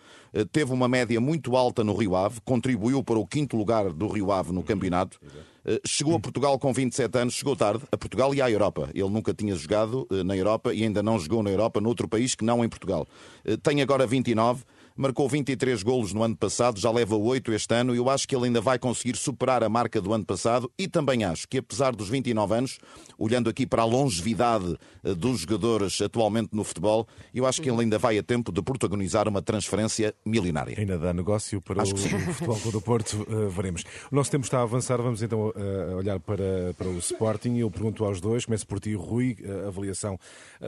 teve 0.53 0.73
uma 0.73 0.87
média 0.87 1.21
muito 1.21 1.57
alta 1.57 1.83
no 1.83 1.93
Rio 1.93 2.15
Ave, 2.15 2.41
contribuiu 2.45 3.03
para 3.03 3.19
o 3.19 3.27
quinto 3.27 3.57
lugar 3.57 3.93
do 3.93 4.07
Rio 4.07 4.31
Ave 4.31 4.53
no 4.53 4.63
campeonato. 4.63 5.19
Eh, 5.65 5.81
Chegou 5.87 6.15
a 6.17 6.21
Portugal 6.21 6.59
com 6.59 6.73
27 6.73 7.19
anos, 7.19 7.35
chegou 7.35 7.55
tarde, 7.57 7.83
a 7.91 7.97
Portugal 7.97 8.35
e 8.35 8.43
à 8.43 8.51
Europa. 8.51 8.89
Ele 8.95 9.09
nunca 9.09 9.33
tinha 9.33 9.55
jogado 9.55 10.07
eh, 10.11 10.23
na 10.23 10.37
Europa 10.37 10.73
e 10.75 10.83
ainda 10.83 11.03
não 11.03 11.19
jogou 11.19 11.43
na 11.43 11.51
Europa, 11.51 11.81
noutro 11.81 12.09
país 12.09 12.35
que 12.35 12.45
não 12.45 12.65
em 12.65 12.69
Portugal. 12.69 13.07
Eh, 13.45 13.57
Tem 13.57 13.81
agora 13.83 14.07
29, 14.07 14.65
marcou 14.97 15.29
23 15.29 15.83
golos 15.83 16.13
no 16.13 16.23
ano 16.23 16.37
passado, 16.37 16.79
já 16.79 16.91
leva 16.91 17.17
8 17.17 17.53
este 17.53 17.75
ano 17.75 17.95
e 17.95 17.99
eu 17.99 18.09
acho 18.11 18.27
que 18.27 18.35
ele 18.35 18.47
ainda 18.47 18.61
vai 18.61 18.79
conseguir 18.79 19.17
superar 19.17 19.63
a 19.63 19.69
marca 19.69 20.01
do 20.01 20.13
ano 20.13 20.25
passado 20.25 20.71
e 20.79 20.89
também 20.89 21.25
acho 21.25 21.49
que 21.49 21.59
apesar 21.59 21.95
dos 21.95 22.09
29 22.09 22.55
anos, 22.55 22.79
olhando 23.19 23.49
aqui 23.49 23.67
para 23.67 23.83
a 23.83 23.85
longevidade 23.85 24.77
eh, 25.05 25.15
dos 25.15 25.41
jogadores 25.41 26.01
atualmente 26.01 26.51
no 26.53 26.65
futebol, 26.65 27.07
eu 27.35 27.47
acho 27.47 27.63
que 27.63 27.71
ele 27.71 27.83
ainda 27.83 27.99
vai 27.99 28.19
a 28.19 28.23
tempo 28.23 28.53
de 28.53 28.63
protagonizar 28.63 29.29
uma 29.29 29.43
transferência 29.43 30.15
milionária. 30.25 30.77
Ainda 30.79 30.99
dá 30.99 31.13
negócio 31.13 31.61
para 31.61 31.79
o, 31.79 31.83
Acho 31.83 31.95
o 31.95 31.99
Futebol 31.99 32.57
Clube 32.57 32.73
do 32.73 32.81
Porto, 32.81 33.27
eh, 33.29 33.49
veremos. 33.49 33.85
O 34.11 34.15
nosso 34.15 34.31
tempo 34.31 34.45
está 34.45 34.59
a 34.59 34.63
avançar, 34.63 35.01
vamos 35.01 35.23
então 35.23 35.53
eh, 35.55 35.95
olhar 35.95 36.21
para, 36.21 36.75
para 36.77 36.89
o 36.89 36.99
Sporting. 36.99 37.57
Eu 37.59 37.71
pergunto 37.71 38.05
aos 38.05 38.21
dois, 38.21 38.45
começo 38.45 38.67
por 38.67 38.81
ti, 38.81 38.95
Rui, 38.95 39.37
a 39.65 39.69
avaliação 39.69 40.19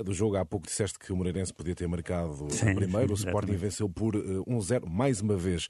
do 0.04 0.12
jogo. 0.12 0.36
Há 0.36 0.44
pouco 0.44 0.66
disseste 0.66 0.98
que 0.98 1.12
o 1.12 1.16
Moreirense 1.16 1.52
podia 1.52 1.74
ter 1.74 1.86
marcado 1.86 2.46
Sim, 2.50 2.72
o 2.72 2.74
primeiro, 2.74 3.12
o 3.12 3.14
Sporting 3.14 3.52
exatamente. 3.52 3.56
venceu 3.56 3.88
por 3.88 4.13
eh, 4.18 4.50
1-0, 4.50 4.86
mais 4.86 5.20
uma 5.20 5.36
vez, 5.36 5.68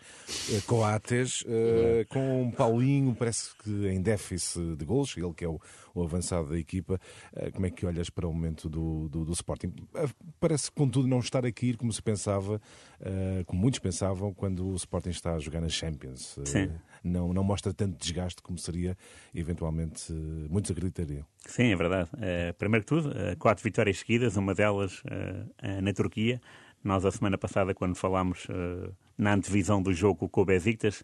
eh, 0.50 0.60
Coates, 0.66 1.44
eh, 1.46 2.04
com 2.08 2.50
Paulinho, 2.56 3.14
parece 3.14 3.50
que 3.62 3.70
em 3.88 4.00
déficit 4.02 4.76
de 4.76 4.84
golos, 4.84 5.16
ele 5.16 5.32
que 5.34 5.44
é 5.44 5.48
o, 5.48 5.60
o 5.94 6.02
avançado 6.02 6.48
da 6.50 6.58
equipa. 6.58 7.00
Eh, 7.34 7.50
Como 7.50 7.66
é 7.66 7.70
que 7.70 7.86
olhas 7.86 8.10
para 8.10 8.26
o 8.26 8.32
momento 8.32 8.68
do, 8.68 9.08
do, 9.08 9.24
do 9.24 9.32
Sporting? 9.32 9.72
Eh, 9.94 10.08
Parece, 10.40 10.70
contudo, 10.70 11.06
não 11.08 11.20
estar 11.20 11.44
aqui 11.46 11.74
como 11.74 11.92
se 11.92 12.02
pensava, 12.02 12.60
eh, 13.00 13.42
como 13.46 13.60
muitos 13.60 13.80
pensavam, 13.80 14.32
quando 14.34 14.66
o 14.66 14.74
Sporting 14.76 15.10
está 15.10 15.34
a 15.34 15.38
jogar 15.38 15.60
na 15.60 15.68
Champions. 15.68 16.36
Eh, 16.38 16.44
Sim. 16.46 16.70
Não, 17.02 17.34
não 17.34 17.44
mostra 17.44 17.72
tanto 17.74 17.98
desgaste 17.98 18.40
como 18.40 18.56
seria, 18.58 18.96
eventualmente, 19.34 20.10
eh, 20.10 20.46
muitos 20.48 20.70
acreditariam. 20.70 21.24
Sim, 21.46 21.64
é 21.72 21.76
verdade. 21.76 22.08
Eh, 22.18 22.52
primeiro 22.58 22.84
que 22.84 22.88
tudo, 22.88 23.12
eh, 23.16 23.36
quatro 23.36 23.62
vitórias 23.62 23.98
seguidas, 23.98 24.36
uma 24.36 24.54
delas 24.54 25.02
eh, 25.10 25.44
eh, 25.62 25.80
na 25.82 25.92
Turquia. 25.92 26.40
Nós, 26.84 27.04
a 27.04 27.10
semana 27.10 27.38
passada, 27.38 27.72
quando 27.74 27.94
falámos 27.96 28.46
eh, 28.50 28.90
na 29.16 29.32
antevisão 29.34 29.82
do 29.82 29.92
jogo 29.92 30.28
com 30.28 30.42
o 30.42 30.44
Besiktas, 30.44 31.02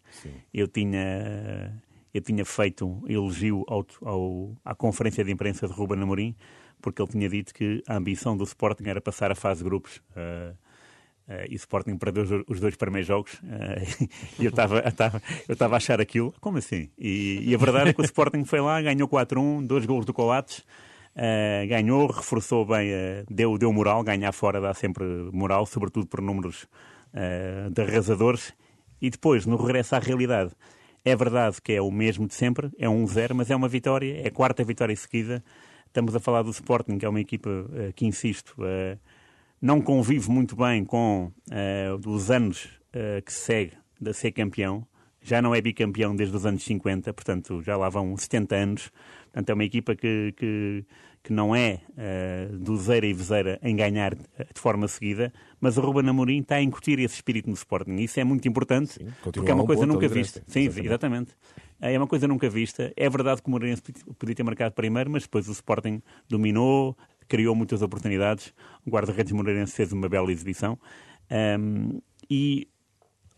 eu 0.52 0.68
tinha, 0.68 1.82
eu 2.12 2.20
tinha 2.20 2.44
feito 2.44 2.86
um 2.86 3.08
elogio 3.08 3.64
ao, 3.66 3.86
ao- 4.04 4.52
à 4.64 4.74
conferência 4.74 5.24
de 5.24 5.32
imprensa 5.32 5.66
de 5.66 5.72
Ruben 5.72 6.02
Amorim, 6.02 6.36
porque 6.82 7.00
ele 7.00 7.10
tinha 7.10 7.28
dito 7.28 7.54
que 7.54 7.82
a 7.88 7.96
ambição 7.96 8.36
do 8.36 8.44
Sporting 8.44 8.84
era 8.88 9.00
passar 9.00 9.30
a 9.30 9.34
fase 9.34 9.62
de 9.62 9.64
grupos. 9.70 10.02
eh, 10.16 10.52
eh, 11.28 11.46
e 11.50 11.54
o 11.54 11.56
Sporting 11.56 11.96
perdeu 11.96 12.24
os- 12.24 12.44
os 12.48 12.60
dois 12.60 12.76
primeiros 12.76 13.06
jogos 13.06 13.40
eh, 13.48 13.82
e 14.38 14.44
eu 14.44 14.50
estava 14.50 14.80
estava- 14.86 15.22
eu 15.48 15.52
estava 15.54 15.76
a 15.76 15.78
achar 15.78 15.98
aquilo, 16.00 16.34
como 16.40 16.58
assim? 16.58 16.90
E, 16.98 17.40
e 17.48 17.54
a 17.54 17.58
verdade 17.58 17.90
é 17.90 17.92
que 17.94 18.00
o 18.02 18.04
Sporting 18.04 18.44
foi 18.44 18.60
lá, 18.60 18.82
ganhou 18.82 19.08
4-1, 19.08 19.64
dois 19.66 19.86
gols 19.86 20.04
do 20.04 20.12
Coates, 20.12 20.62
eh, 21.14 21.66
ganhou, 21.68 22.06
reforçou 22.06 22.64
bem, 22.64 22.90
eh, 22.90 23.24
deu, 23.28 23.58
deu 23.58 23.72
moral, 23.72 24.02
ganhar 24.02 24.32
fora 24.32 24.60
dá 24.60 24.72
sempre 24.72 25.04
moral, 25.32 25.66
sobretudo 25.66 26.06
por 26.06 26.20
números 26.20 26.66
eh, 27.12 27.68
de 27.70 27.82
arrasadores, 27.82 28.54
e 29.02 29.10
depois, 29.10 29.44
no 29.46 29.56
regresso 29.56 29.96
à 29.96 29.98
realidade, 29.98 30.52
é 31.04 31.16
verdade 31.16 31.60
que 31.62 31.72
é 31.72 31.82
o 31.82 31.90
mesmo 31.90 32.26
de 32.26 32.34
sempre, 32.34 32.70
é 32.78 32.88
um 32.88 33.06
0, 33.06 33.34
mas 33.34 33.50
é 33.50 33.56
uma 33.56 33.68
vitória, 33.68 34.20
é 34.22 34.28
a 34.28 34.30
quarta 34.30 34.62
vitória 34.62 34.94
seguida. 34.94 35.42
Estamos 35.86 36.14
a 36.14 36.20
falar 36.20 36.42
do 36.42 36.50
Sporting, 36.50 36.98
que 36.98 37.06
é 37.06 37.08
uma 37.08 37.20
equipa 37.20 37.50
que, 37.96 38.06
insisto, 38.06 38.54
não 39.60 39.80
convive 39.80 40.30
muito 40.30 40.54
bem 40.54 40.84
com 40.84 41.32
os 42.06 42.30
anos 42.30 42.68
que 43.24 43.32
se 43.32 43.40
segue 43.40 43.72
de 43.98 44.12
ser 44.12 44.30
campeão. 44.32 44.86
Já 45.22 45.42
não 45.42 45.54
é 45.54 45.60
bicampeão 45.60 46.16
desde 46.16 46.34
os 46.34 46.46
anos 46.46 46.62
50, 46.64 47.12
portanto 47.12 47.62
já 47.62 47.76
lá 47.76 47.88
vão 47.88 48.16
70 48.16 48.54
anos. 48.54 48.90
Portanto, 49.24 49.50
é 49.50 49.54
uma 49.54 49.64
equipa 49.64 49.94
que, 49.94 50.34
que, 50.36 50.84
que 51.22 51.32
não 51.32 51.54
é 51.54 51.80
uh, 51.90 52.58
dozeira 52.58 53.06
e 53.06 53.12
vezeira 53.12 53.58
em 53.62 53.76
ganhar 53.76 54.14
de 54.14 54.60
forma 54.60 54.88
seguida, 54.88 55.32
mas 55.60 55.76
o 55.76 55.80
Ruben 55.80 56.08
Amorim 56.08 56.40
está 56.40 56.56
a 56.56 56.62
incutir 56.62 56.98
esse 56.98 57.14
espírito 57.14 57.48
no 57.48 57.54
Sporting. 57.54 57.96
Isso 57.96 58.18
é 58.18 58.24
muito 58.24 58.48
importante, 58.48 58.94
Sim, 58.94 59.06
porque 59.22 59.50
é 59.50 59.54
uma 59.54 59.66
coisa 59.66 59.86
nunca 59.86 60.08
vista. 60.08 60.42
Sim, 60.46 60.60
exatamente. 60.60 60.86
exatamente. 60.86 61.30
É 61.80 61.96
uma 61.96 62.06
coisa 62.06 62.26
nunca 62.26 62.48
vista. 62.48 62.92
É 62.96 63.08
verdade 63.08 63.40
que 63.40 63.48
o 63.48 63.50
Moreirense 63.50 63.82
podia 64.18 64.34
ter 64.34 64.42
marcado 64.42 64.74
primeiro, 64.74 65.10
mas 65.10 65.22
depois 65.22 65.48
o 65.48 65.52
Sporting 65.52 66.02
dominou, 66.28 66.96
criou 67.28 67.54
muitas 67.54 67.80
oportunidades. 67.80 68.52
O 68.84 68.90
guarda-redes 68.90 69.32
Moreirense 69.32 69.72
fez 69.74 69.92
uma 69.92 70.08
bela 70.08 70.30
exibição. 70.30 70.78
Um, 71.30 72.00
e 72.28 72.68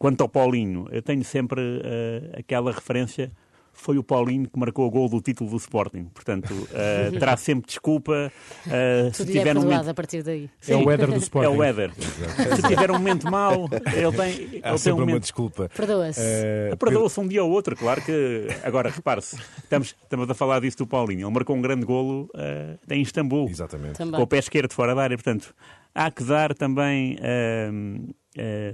quanto 0.02 0.20
ao 0.20 0.28
Paulinho, 0.28 0.88
eu 0.90 1.00
tenho 1.00 1.22
sempre 1.22 1.60
uh, 1.60 2.36
aquela 2.36 2.72
referência 2.72 3.30
foi 3.72 3.96
o 3.96 4.02
Paulinho 4.02 4.50
que 4.50 4.58
marcou 4.58 4.84
o 4.86 4.90
gol 4.90 5.08
do 5.08 5.20
título 5.20 5.48
do 5.48 5.56
Sporting. 5.56 6.04
Portanto, 6.12 6.52
uh, 6.52 7.12
terá 7.18 7.36
sempre 7.36 7.68
desculpa. 7.68 8.32
Uh, 8.66 9.14
se 9.14 9.24
tiver 9.24 9.56
é 9.56 9.58
um 9.58 9.62
momento... 9.62 9.88
a 9.88 9.94
partir 9.94 10.24
daí. 10.24 10.50
Sim, 10.60 10.72
é 10.72 10.76
o 10.76 10.90
Éder 10.90 11.08
do 11.08 11.16
Sporting. 11.22 11.52
É 11.52 11.56
o 11.56 11.62
Éder. 11.62 11.92
se 11.94 12.62
tiver 12.68 12.90
um 12.90 12.94
momento 12.94 13.30
mau, 13.30 13.68
ele 13.94 14.16
tem, 14.16 14.60
Há 14.62 14.70
ele 14.70 14.78
tem 14.78 14.92
um 14.92 14.96
momento... 14.96 15.14
uma 15.14 15.20
desculpa. 15.20 15.70
Perdoa-se. 15.74 16.20
Uh, 16.20 16.76
Perdoa-se 16.76 17.20
um 17.20 17.28
dia 17.28 17.44
ou 17.44 17.50
outro, 17.50 17.76
claro 17.76 18.02
que... 18.02 18.48
Agora, 18.64 18.90
repare-se, 18.90 19.36
estamos, 19.62 19.96
estamos 20.02 20.28
a 20.28 20.34
falar 20.34 20.60
disso 20.60 20.78
do 20.78 20.86
Paulinho. 20.86 21.26
Ele 21.26 21.34
marcou 21.34 21.56
um 21.56 21.62
grande 21.62 21.86
golo 21.86 22.28
uh, 22.34 22.78
em 22.92 23.02
Istambul. 23.02 23.48
Exatamente. 23.48 23.94
Também. 23.94 24.14
Com 24.14 24.22
o 24.22 24.26
pé 24.26 24.38
esquerdo 24.38 24.72
fora 24.72 24.94
da 24.94 25.02
área. 25.02 25.16
Portanto, 25.16 25.54
há 25.94 26.10
que 26.10 26.24
dar 26.24 26.54
também... 26.54 27.16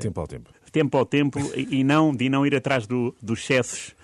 tempo 0.00 0.20
ao 0.20 0.26
tempo. 0.26 0.57
Tempo 0.70 0.96
ao 0.96 1.04
tempo 1.04 1.38
e, 1.54 1.82
não, 1.82 2.14
de 2.14 2.28
não 2.28 2.46
ir 2.46 2.54
atrás 2.54 2.86
do, 2.86 3.14
dos 3.22 3.40
excessos 3.40 3.94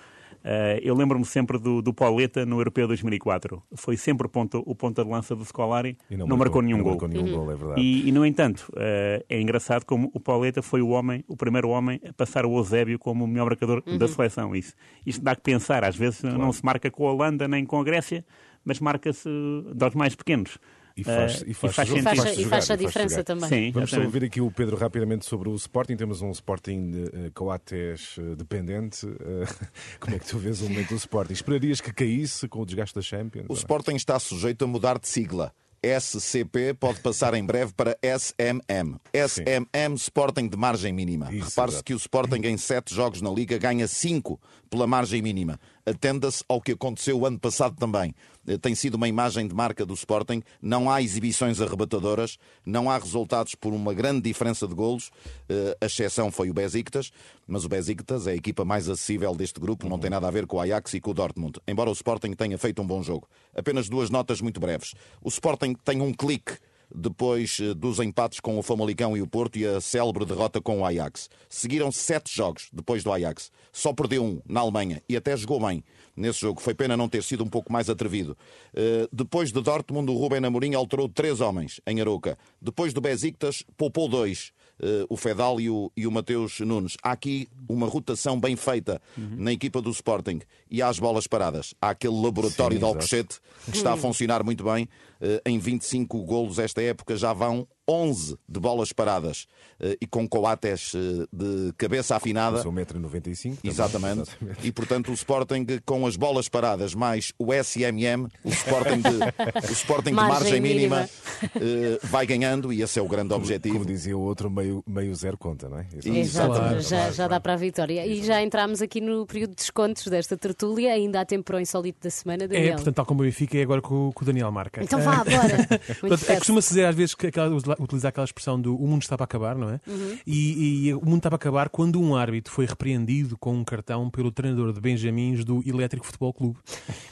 Uh, 0.45 0.77
eu 0.83 0.93
lembro-me 0.93 1.25
sempre 1.25 1.57
do, 1.57 1.81
do 1.81 1.91
Pauleta 1.91 2.45
no 2.45 2.59
Europeu 2.59 2.87
2004. 2.87 3.63
Foi 3.73 3.97
sempre 3.97 4.27
o 4.27 4.29
ponta, 4.29 4.59
o 4.59 4.75
ponta 4.75 5.03
de 5.03 5.09
lança 5.09 5.35
do 5.35 5.43
Scolari, 5.43 5.97
e 6.07 6.15
não, 6.15 6.27
não 6.27 6.37
marcou, 6.37 6.61
marcou 6.61 6.61
nenhum 6.61 6.77
não 6.77 6.83
gol. 6.83 6.91
Marcou 6.91 7.09
nenhum 7.09 7.25
uhum. 7.25 7.45
gol 7.45 7.51
é 7.51 7.55
verdade. 7.55 7.81
E, 7.81 8.07
e, 8.07 8.11
no 8.11 8.23
entanto, 8.23 8.71
uh, 8.73 9.25
é 9.27 9.41
engraçado 9.41 9.83
como 9.85 10.11
o 10.13 10.19
Pauleta 10.19 10.61
foi 10.61 10.83
o 10.83 10.89
homem, 10.89 11.25
o 11.27 11.35
primeiro 11.35 11.69
homem 11.69 11.99
a 12.07 12.13
passar 12.13 12.45
o 12.45 12.55
Eusébio 12.57 12.99
como 12.99 13.23
o 13.23 13.27
melhor 13.27 13.45
marcador 13.45 13.81
uhum. 13.87 13.97
da 13.97 14.07
seleção. 14.07 14.55
Isso, 14.55 14.75
isto 15.03 15.23
dá 15.23 15.35
que 15.35 15.41
pensar. 15.41 15.83
Às 15.83 15.95
vezes 15.95 16.21
claro. 16.21 16.37
não 16.37 16.53
se 16.53 16.63
marca 16.63 16.91
com 16.91 17.07
a 17.07 17.11
Holanda 17.11 17.47
nem 17.47 17.65
com 17.65 17.79
a 17.79 17.83
Grécia, 17.83 18.23
mas 18.63 18.79
marca-se 18.79 19.27
dos 19.73 19.95
mais 19.95 20.13
pequenos. 20.13 20.59
E 20.97 21.03
faz, 21.03 21.41
uh, 21.41 21.43
e 21.45 21.53
faz, 21.53 21.73
e 21.73 22.01
faz, 22.01 22.19
faz, 22.19 22.37
e 22.37 22.45
faz 22.45 22.71
a 22.71 22.75
diferença 22.77 23.21
também. 23.21 23.49
Sim, 23.49 23.71
Vamos 23.71 23.89
só 23.89 23.99
ouvir 23.99 24.23
aqui 24.23 24.39
o 24.39 24.49
Pedro 24.49 24.77
rapidamente 24.77 25.25
sobre 25.25 25.49
o 25.49 25.55
Sporting. 25.55 25.97
Temos 25.97 26.21
um 26.21 26.31
Sporting 26.31 26.91
uh, 26.91 27.31
Coates 27.33 28.17
uh, 28.17 28.35
dependente. 28.37 29.05
Uh, 29.05 29.45
como 29.99 30.15
é 30.15 30.19
que 30.19 30.25
tu 30.25 30.37
vês 30.37 30.61
o 30.61 30.69
momento 30.69 30.89
do 30.89 30.95
Sporting? 30.95 31.33
Esperarias 31.33 31.81
que 31.81 31.91
caísse 31.91 32.47
com 32.47 32.61
o 32.61 32.65
desgaste 32.65 32.95
da 32.95 33.01
Champions? 33.01 33.47
O 33.49 33.53
Sporting 33.53 33.95
está 33.95 34.17
sujeito 34.19 34.63
a 34.63 34.67
mudar 34.67 34.97
de 34.97 35.09
sigla. 35.09 35.51
SCP 35.85 36.73
pode 36.73 36.99
passar 36.99 37.35
em 37.35 37.45
breve 37.45 37.71
para 37.73 37.95
SMM. 38.01 38.97
SMM 39.13 39.93
Sporting 39.95 40.47
de 40.47 40.57
margem 40.57 40.91
mínima. 40.91 41.27
Repare-se 41.27 41.83
que 41.83 41.93
o 41.93 41.97
Sporting 41.97 42.41
em 42.45 42.57
sete 42.57 42.95
jogos 42.95 43.21
na 43.21 43.29
Liga 43.29 43.57
ganha 43.59 43.87
cinco 43.87 44.39
pela 44.69 44.87
margem 44.87 45.21
mínima. 45.21 45.59
Atenda-se 45.85 46.43
ao 46.47 46.59
que 46.59 46.71
aconteceu 46.71 47.19
o 47.19 47.25
ano 47.25 47.39
passado 47.39 47.75
também. 47.77 48.13
Eh, 48.47 48.57
tem 48.57 48.73
sido 48.73 48.95
uma 48.95 49.07
imagem 49.07 49.47
de 49.47 49.53
marca 49.53 49.85
do 49.85 49.93
Sporting. 49.93 50.41
Não 50.61 50.89
há 50.89 51.01
exibições 51.01 51.61
arrebatadoras, 51.61 52.37
não 52.65 52.89
há 52.89 52.97
resultados 52.97 53.55
por 53.55 53.73
uma 53.73 53.93
grande 53.93 54.21
diferença 54.21 54.67
de 54.67 54.73
golos. 54.73 55.11
Eh, 55.47 55.77
a 55.79 55.85
exceção 55.85 56.31
foi 56.31 56.49
o 56.49 56.53
Besiktas, 56.53 57.11
mas 57.47 57.65
o 57.65 57.69
Besiktas 57.69 58.27
é 58.27 58.31
a 58.31 58.35
equipa 58.35 58.65
mais 58.65 58.89
acessível 58.89 59.35
deste 59.35 59.59
grupo, 59.59 59.87
não 59.87 59.99
tem 59.99 60.09
nada 60.09 60.27
a 60.27 60.31
ver 60.31 60.47
com 60.47 60.57
o 60.57 60.59
Ajax 60.59 60.93
e 60.95 60.99
com 60.99 61.11
o 61.11 61.13
Dortmund. 61.13 61.59
Embora 61.67 61.89
o 61.89 61.93
Sporting 61.93 62.33
tenha 62.33 62.57
feito 62.57 62.81
um 62.81 62.87
bom 62.87 63.03
jogo. 63.03 63.27
Apenas 63.55 63.87
duas 63.87 64.09
notas 64.09 64.41
muito 64.41 64.59
breves. 64.59 64.93
O 65.21 65.29
Sporting 65.29 65.75
tem 65.83 66.01
um 66.01 66.13
clique 66.13 66.57
depois 66.95 67.57
eh, 67.61 67.73
dos 67.73 67.99
empates 67.99 68.39
com 68.39 68.57
o 68.57 68.63
Famalicão 68.63 69.15
e 69.15 69.21
o 69.21 69.27
Porto 69.27 69.57
e 69.57 69.65
a 69.65 69.81
célebre 69.81 70.25
derrota 70.25 70.61
com 70.61 70.79
o 70.79 70.85
Ajax. 70.85 71.29
Seguiram 71.49 71.91
sete 71.91 72.35
jogos 72.35 72.69
depois 72.71 73.03
do 73.03 73.11
Ajax. 73.11 73.51
Só 73.71 73.93
perdeu 73.93 74.23
um 74.23 74.41
na 74.47 74.61
Alemanha 74.61 75.01
e 75.07 75.17
até 75.17 75.35
jogou 75.35 75.59
bem 75.59 75.83
nesse 76.15 76.39
jogo. 76.39 76.61
Foi 76.61 76.73
pena 76.73 76.95
não 76.95 77.09
ter 77.09 77.21
sido 77.23 77.43
um 77.43 77.47
pouco 77.47 77.71
mais 77.71 77.89
atrevido. 77.89 78.37
Uh, 78.73 79.07
depois 79.11 79.51
de 79.51 79.61
Dortmund, 79.61 80.09
o 80.09 80.15
Rubem 80.15 80.43
Amorim 80.43 80.73
alterou 80.73 81.09
três 81.09 81.41
homens 81.41 81.81
em 81.85 81.99
Aroca. 81.99 82.37
Depois 82.61 82.93
do 82.93 83.01
Besiktas, 83.01 83.63
poupou 83.75 84.07
dois. 84.07 84.53
Uh, 84.77 85.05
o 85.09 85.15
Fedal 85.15 85.61
e 85.61 85.69
o, 85.69 85.91
e 85.95 86.05
o 86.05 86.11
Mateus 86.11 86.59
Nunes. 86.59 86.97
Há 87.01 87.11
aqui 87.11 87.47
uma 87.67 87.87
rotação 87.87 88.37
bem 88.39 88.55
feita 88.55 89.01
uhum. 89.17 89.35
na 89.37 89.53
equipa 89.53 89.81
do 89.81 89.89
Sporting 89.89 90.41
e 90.69 90.81
há 90.81 90.89
as 90.89 90.99
bolas 90.99 91.27
paradas. 91.27 91.73
Há 91.81 91.91
aquele 91.91 92.21
laboratório 92.21 92.75
Sim, 92.75 92.79
de 92.79 92.85
Alcochete 92.85 93.39
que 93.65 93.77
está 93.77 93.93
a 93.93 93.97
funcionar 93.97 94.43
muito 94.43 94.63
bem. 94.63 94.89
Uh, 95.21 95.39
em 95.45 95.57
25 95.57 96.23
golos 96.23 96.59
esta 96.59 96.81
época 96.81 97.15
já 97.15 97.31
vão 97.31 97.65
11 97.87 98.37
de 98.47 98.59
bolas 98.59 98.91
paradas 98.91 99.47
uh, 99.79 99.95
e 100.01 100.07
com 100.07 100.27
Coates 100.27 100.93
uh, 100.93 101.27
de 101.31 101.73
cabeça 101.77 102.15
afinada. 102.15 102.63
Com 102.63 102.71
1,95m. 102.71 103.57
Exatamente. 103.63 104.21
Exatamente. 104.21 104.67
E 104.67 104.71
portanto 104.71 105.09
o 105.09 105.13
Sporting 105.13 105.65
com 105.85 106.05
as 106.05 106.15
bolas 106.15 106.49
paradas 106.49 106.93
mais 106.93 107.33
o 107.37 107.53
SMM, 107.53 108.27
o 108.43 108.49
Sporting 108.49 109.01
de, 109.01 109.69
o 109.69 109.73
Sporting 109.73 110.09
de 110.09 110.15
margem 110.15 110.61
mínima, 110.61 111.09
uh, 111.43 112.07
vai 112.07 112.25
ganhando 112.25 112.71
e 112.71 112.81
esse 112.81 112.99
é 112.99 113.01
o 113.01 113.07
grande 113.07 113.33
objetivo. 113.33 113.75
Como 113.75 113.85
dizia 113.85 114.17
o 114.17 114.21
outro, 114.21 114.49
meio, 114.49 114.83
meio 114.87 115.13
zero 115.15 115.37
conta, 115.37 115.69
não 115.69 115.79
é? 115.79 115.87
Exatamente. 115.93 116.31
Claro, 116.35 116.81
já, 116.81 116.97
claro, 116.97 117.13
já 117.13 117.27
dá 117.27 117.39
para 117.39 117.53
a 117.53 117.57
vitória. 117.57 118.05
E 118.05 118.23
já 118.23 118.41
entramos 118.41 118.81
aqui 118.81 119.01
no 119.01 119.25
período 119.25 119.51
de 119.51 119.57
descontos 119.57 120.07
desta 120.07 120.37
tertúlia, 120.37 120.93
ainda 120.93 121.21
há 121.21 121.25
tempo 121.25 121.43
para 121.43 121.57
o 121.57 121.59
insólito 121.59 121.99
da 122.01 122.09
semana, 122.09 122.47
Daniel. 122.47 122.73
É, 122.73 122.75
portanto, 122.75 122.95
tal 122.95 123.05
como 123.05 123.21
o 123.21 123.25
Benfica, 123.25 123.57
é 123.57 123.61
agora 123.61 123.81
o, 123.83 124.11
que 124.13 124.23
o 124.23 124.25
Daniel 124.25 124.51
marca. 124.51 124.83
Então 124.83 124.99
vá, 125.01 125.23
bora. 125.23 125.67
portanto, 125.99 126.29
é, 126.29 126.35
costuma-se 126.37 126.69
dizer 126.69 126.85
às 126.85 126.95
vezes 126.95 127.15
que 127.15 127.27
aquela, 127.27 127.49
utilizar 127.79 128.09
aquela 128.09 128.25
expressão 128.25 128.59
do 128.59 128.75
o 128.75 128.87
mundo 128.87 129.01
está 129.01 129.17
para 129.17 129.25
acabar, 129.25 129.55
não 129.55 129.69
é? 129.69 129.79
Uhum. 129.87 130.17
E, 130.25 130.87
e, 130.87 130.93
o 130.93 131.05
mundo 131.05 131.17
está 131.17 131.29
para 131.29 131.37
acabar 131.37 131.69
quando 131.69 132.01
um 132.01 132.15
árbitro 132.15 132.51
foi 132.51 132.65
repreendido 132.65 133.37
com 133.37 133.53
um 133.53 133.63
cartão 133.63 134.09
pelo 134.09 134.31
treinador 134.31 134.73
de 134.73 134.81
Benjamins 134.81 135.43
do 135.43 135.63
Elétrico 135.67 136.05
Futebol 136.05 136.33
Clube, 136.33 136.59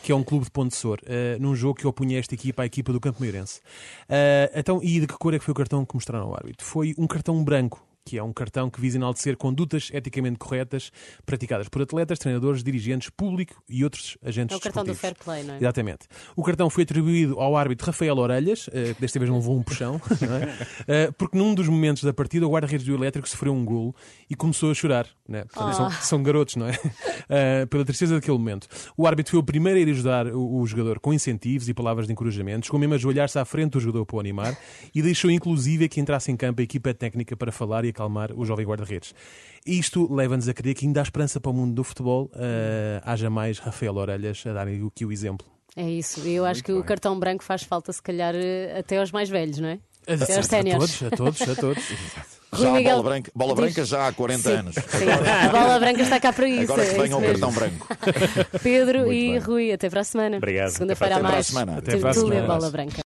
que 0.01 0.11
é 0.11 0.15
um 0.15 0.23
clube 0.23 0.45
de 0.45 0.51
Ponte 0.51 0.75
Sor, 0.75 0.99
uh, 1.03 1.41
num 1.41 1.55
jogo 1.55 1.79
que 1.79 1.87
opunha 1.87 2.19
esta 2.19 2.33
equipa 2.33 2.63
à 2.63 2.65
equipa 2.65 2.91
do 2.91 2.99
Campo 2.99 3.21
Meirense. 3.21 3.59
Uh, 4.09 4.51
então, 4.55 4.79
e 4.83 4.99
de 4.99 5.07
que 5.07 5.17
cor 5.17 5.33
é 5.33 5.39
que 5.39 5.45
foi 5.45 5.51
o 5.51 5.55
cartão 5.55 5.85
que 5.85 5.95
mostraram 5.95 6.27
ao 6.27 6.35
árbitro? 6.35 6.65
Foi 6.65 6.93
um 6.97 7.07
cartão 7.07 7.43
branco 7.43 7.83
que 8.05 8.17
é 8.17 8.23
um 8.23 8.33
cartão 8.33 8.69
que 8.69 8.79
visa 8.79 8.97
enaltecer 8.97 9.37
condutas 9.37 9.89
eticamente 9.93 10.37
corretas 10.37 10.91
praticadas 11.25 11.69
por 11.69 11.81
atletas, 11.81 12.19
treinadores, 12.19 12.63
dirigentes, 12.63 13.09
público 13.09 13.63
e 13.69 13.83
outros 13.83 14.17
agentes 14.23 14.53
É 14.53 14.57
o 14.57 14.59
cartão 14.59 14.83
do 14.83 14.93
fair 14.93 15.15
play, 15.15 15.43
não 15.43 15.55
é? 15.55 15.57
Exatamente. 15.57 16.07
O 16.35 16.43
cartão 16.43 16.69
foi 16.69 16.83
atribuído 16.83 17.39
ao 17.39 17.55
árbitro 17.55 17.87
Rafael 17.87 18.17
Orelhas, 18.17 18.67
uh, 18.67 18.71
desta 18.99 19.19
vez 19.19 19.29
não 19.29 19.37
levou 19.37 19.57
um 19.57 19.63
puxão, 19.63 20.01
é? 20.87 21.07
uh, 21.07 21.13
porque 21.13 21.37
num 21.37 21.53
dos 21.53 21.67
momentos 21.67 22.03
da 22.03 22.13
partida 22.13 22.45
o 22.45 22.51
guarda-redes 22.51 22.85
do 22.85 22.93
Elétrico 22.93 23.27
sofreu 23.27 23.53
um 23.53 23.63
golo 23.63 23.95
e 24.29 24.35
começou 24.35 24.71
a 24.71 24.73
chorar. 24.73 25.07
Né? 25.27 25.45
Portanto, 25.45 25.69
oh. 25.69 25.73
são, 25.73 25.91
são, 25.91 26.23
garotos, 26.23 26.55
não 26.57 26.67
é? 26.67 26.73
Uh, 26.73 27.67
pela 27.71 27.85
tristeza 27.85 28.15
daquele 28.15 28.37
momento. 28.37 28.67
O 28.97 29.07
árbitro 29.07 29.31
foi 29.31 29.39
o 29.39 29.43
primeiro 29.43 29.79
a 29.79 29.81
ir 29.81 29.89
ajudar 29.89 30.27
o, 30.27 30.59
o 30.59 30.67
jogador 30.67 30.99
com 30.99 31.13
incentivos 31.13 31.69
e 31.69 31.73
palavras 31.73 32.07
de 32.07 32.13
encorajamento, 32.13 32.65
chegou 32.65 32.79
mesmo 32.79 32.93
a 32.93 32.97
ajoelhar-se 32.97 33.39
à 33.39 33.45
frente 33.45 33.71
do 33.71 33.79
jogador 33.79 34.05
para 34.05 34.17
o 34.17 34.19
animar 34.19 34.57
e 34.93 35.01
deixou 35.01 35.31
inclusive 35.31 35.87
que 35.87 36.01
entrasse 36.01 36.31
em 36.31 36.35
campo 36.35 36.59
a 36.59 36.63
equipa 36.63 36.93
técnica 36.93 37.37
para 37.37 37.51
falar 37.51 37.85
e 37.85 37.92
acalmar 37.93 38.31
o 38.33 38.45
jovem 38.45 38.65
guarda-redes. 38.65 39.13
Isto 39.65 40.13
leva-nos 40.13 40.49
a 40.49 40.53
crer 40.53 40.73
que 40.73 40.85
ainda 40.85 40.99
há 40.99 41.03
esperança 41.03 41.39
para 41.39 41.49
o 41.49 41.53
mundo 41.53 41.73
do 41.73 41.83
futebol, 41.83 42.29
uh, 42.33 43.01
haja 43.03 43.29
mais 43.29 43.59
Rafael 43.59 43.95
Orelhas 43.95 44.43
a 44.45 44.51
darem 44.51 44.85
aqui 44.85 45.05
o 45.05 45.11
exemplo. 45.11 45.47
É 45.75 45.89
isso, 45.89 46.19
eu 46.27 46.45
acho 46.45 46.57
Muito 46.57 46.65
que 46.65 46.71
bem. 46.71 46.81
o 46.81 46.83
cartão 46.83 47.17
branco 47.17 47.43
faz 47.43 47.63
falta, 47.63 47.91
se 47.91 48.01
calhar, 48.01 48.35
eh, 48.35 48.77
até 48.77 48.99
aos 48.99 49.11
mais 49.11 49.27
velhos, 49.27 49.57
não 49.57 49.69
é? 49.69 49.79
A, 50.07 50.13
até 50.13 50.37
aos 50.37 50.45
séniores. 50.45 51.01
A 51.01 51.09
todos, 51.09 51.41
a 51.41 51.45
todos, 51.47 51.49
a 51.49 51.55
todos. 51.55 51.83
Já 52.59 52.77
a 52.77 52.81
bola 52.81 53.03
branca, 53.03 53.31
bola 53.33 53.55
branca 53.55 53.85
já 53.85 54.07
há 54.07 54.13
40 54.13 54.41
sim, 54.41 54.55
anos. 54.55 54.75
Sim. 54.75 55.09
A 55.47 55.49
bola 55.49 55.79
branca 55.79 56.01
está 56.01 56.19
cá 56.19 56.31
para 56.31 56.47
isso. 56.47 56.71
Agora 56.71 56.85
que 56.87 56.93
venha 56.93 57.13
é 57.13 57.15
o 57.15 57.21
cartão 57.21 57.51
branco. 57.51 57.87
Pedro 58.61 58.99
Muito 58.99 59.13
e 59.13 59.29
bem. 59.31 59.39
Rui, 59.39 59.71
até 59.71 59.89
para 59.89 60.01
a 60.01 60.03
semana. 60.03 60.37
Obrigado. 60.37 60.69
Segunda-feira 60.69 61.15
a 61.15 61.19
mais. 61.19 61.33
Até 61.33 61.33
para 61.33 61.39
a 61.39 61.43
semana. 61.43 61.77
Até 61.79 61.97
para 61.97 62.09
a 62.09 62.13
semana. 62.13 62.47
Bola 62.47 62.69
branca. 62.69 63.01